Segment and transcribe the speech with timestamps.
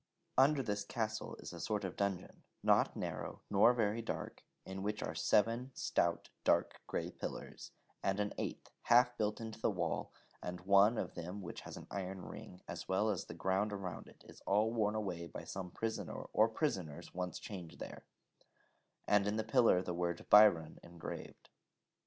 [0.35, 5.03] Under this castle is a sort of dungeon, not narrow, nor very dark, in which
[5.03, 7.69] are seven stout dark grey pillars,
[8.01, 10.11] and an eighth, half built into the wall;
[10.41, 14.07] and one of them which has an iron ring, as well as the ground around
[14.07, 18.03] it, is all worn away by some prisoner or prisoners once chained there;
[19.07, 21.49] and in the pillar the word 'Byron' engraved.